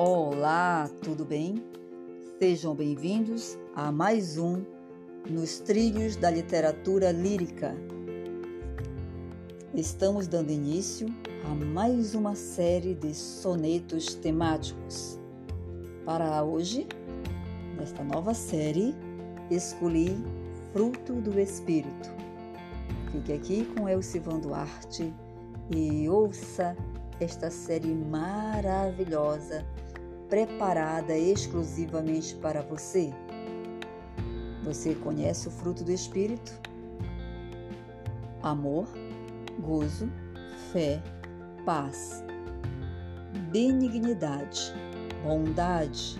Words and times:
Olá, 0.00 0.88
tudo 1.02 1.24
bem? 1.24 1.60
Sejam 2.38 2.72
bem-vindos 2.72 3.58
a 3.74 3.90
mais 3.90 4.38
um 4.38 4.62
Nos 5.28 5.58
Trilhos 5.58 6.14
da 6.14 6.30
Literatura 6.30 7.10
Lírica. 7.10 7.74
Estamos 9.74 10.28
dando 10.28 10.52
início 10.52 11.08
a 11.50 11.52
mais 11.52 12.14
uma 12.14 12.36
série 12.36 12.94
de 12.94 13.12
sonetos 13.12 14.14
temáticos. 14.14 15.18
Para 16.04 16.44
hoje, 16.44 16.86
nesta 17.76 18.04
nova 18.04 18.34
série, 18.34 18.94
escolhi 19.50 20.16
Fruto 20.72 21.14
do 21.14 21.40
Espírito. 21.40 22.08
Fique 23.10 23.32
aqui 23.32 23.64
com 23.74 23.88
Elcivan 23.88 24.38
Duarte 24.38 25.12
e 25.74 26.08
ouça 26.08 26.76
esta 27.18 27.50
série 27.50 27.92
maravilhosa 27.92 29.66
preparada 30.28 31.16
exclusivamente 31.16 32.34
para 32.36 32.62
você. 32.62 33.10
Você 34.64 34.94
conhece 34.94 35.48
o 35.48 35.50
fruto 35.50 35.82
do 35.82 35.92
Espírito? 35.92 36.52
Amor, 38.42 38.86
gozo, 39.60 40.10
fé, 40.72 41.02
paz, 41.64 42.22
benignidade, 43.50 44.72
bondade, 45.24 46.18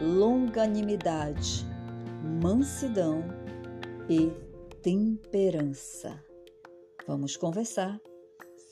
longanimidade, 0.00 1.66
mansidão 2.42 3.22
e 4.08 4.30
temperança. 4.82 6.22
Vamos 7.06 7.36
conversar 7.36 8.00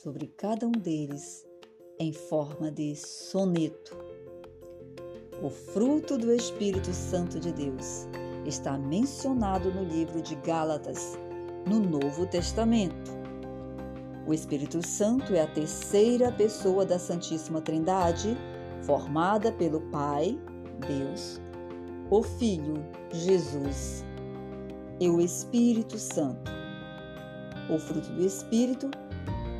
sobre 0.03 0.27
cada 0.29 0.67
um 0.67 0.73
deles 0.73 1.47
em 1.99 2.13
forma 2.13 2.71
de 2.71 2.97
soneto. 2.97 4.14
O 5.43 5.51
fruto 5.51 6.17
do 6.17 6.33
Espírito 6.33 6.93
Santo 6.93 7.41
de 7.41 7.53
Deus 7.53 8.07
está 8.47 8.79
mencionado 8.79 9.71
no 9.73 9.83
livro 9.83 10.23
de 10.23 10.37
Gálatas, 10.37 11.19
no 11.67 11.81
Novo 11.81 12.25
Testamento. 12.27 13.13
O 14.27 14.33
Espírito 14.33 14.87
Santo 14.87 15.35
é 15.35 15.43
a 15.43 15.47
terceira 15.47 16.31
pessoa 16.31 16.87
da 16.87 16.99
Santíssima 16.99 17.61
Trindade, 17.61 18.37
formada 18.83 19.51
pelo 19.53 19.81
Pai, 19.91 20.39
Deus, 20.87 21.41
o 22.11 22.23
Filho, 22.23 22.83
Jesus, 23.13 24.05
e 25.01 25.09
o 25.09 25.21
Espírito 25.21 25.99
Santo. 25.99 26.51
O 27.69 27.79
fruto 27.79 28.11
do 28.13 28.25
Espírito 28.25 28.91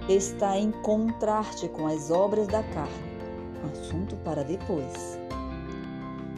está 0.09 0.57
em 0.57 0.71
contraste 0.83 1.69
com 1.71 1.87
as 1.87 2.11
obras 2.11 2.47
da 2.47 2.63
carne, 2.63 3.15
assunto 3.73 4.17
para 4.19 4.45
depois. 4.45 5.19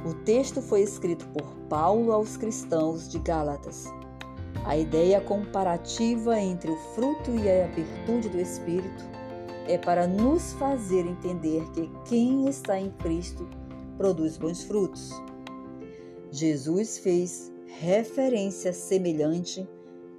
O 0.07 0.15
texto 0.15 0.63
foi 0.63 0.83
escrito 0.83 1.27
por 1.31 1.43
Paulo 1.69 2.13
aos 2.13 2.37
cristãos 2.37 3.09
de 3.09 3.19
Gálatas. 3.19 3.87
A 4.65 4.77
ideia 4.77 5.21
comparativa 5.21 6.39
entre 6.39 6.71
o 6.71 6.77
fruto 6.95 7.33
e 7.33 7.51
a 7.51 7.67
virtude 7.67 8.29
do 8.29 8.41
Espírito 8.41 9.05
é 9.67 9.77
para 9.77 10.07
nos 10.07 10.53
fazer 10.53 11.05
entender 11.05 11.69
que 11.73 11.91
quem 12.05 12.49
está 12.49 12.79
em 12.79 12.89
Cristo 12.91 13.49
produz 13.97 14.39
bons 14.39 14.63
frutos. 14.63 15.11
Jesus 16.31 16.99
fez 16.99 17.53
referência 17.67 18.73
semelhante 18.73 19.69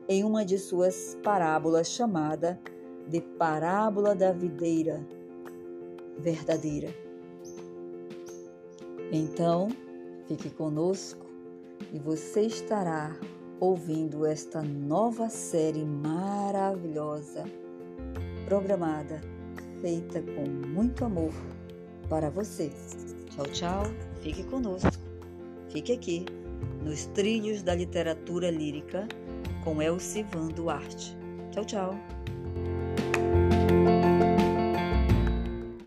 em 0.09 0.21
uma 0.21 0.43
de 0.43 0.57
suas 0.57 1.17
parábolas 1.23 1.87
chamada 1.87 2.59
de 3.07 3.21
Parábola 3.21 4.13
da 4.13 4.33
Videira 4.33 5.07
Verdadeira. 6.17 7.06
Então, 9.11 9.69
fique 10.27 10.49
conosco 10.49 11.25
e 11.93 11.99
você 11.99 12.41
estará 12.41 13.15
ouvindo 13.59 14.25
esta 14.25 14.61
nova 14.61 15.29
série 15.29 15.83
maravilhosa, 15.83 17.45
programada, 18.45 19.21
feita 19.81 20.21
com 20.21 20.47
muito 20.49 21.05
amor 21.05 21.33
para 22.09 22.29
você. 22.29 22.71
Tchau, 23.29 23.45
tchau. 23.47 23.83
Fique 24.21 24.43
conosco. 24.43 24.91
Fique 25.69 25.93
aqui 25.93 26.25
nos 26.83 27.05
trilhos 27.07 27.61
da 27.61 27.75
literatura 27.75 28.49
lírica 28.49 29.07
com 29.63 29.81
Elcivan 29.81 30.47
Duarte. 30.47 31.15
Tchau, 31.51 31.65
tchau. 31.65 32.16